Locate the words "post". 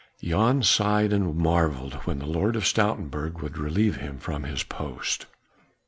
4.63-5.27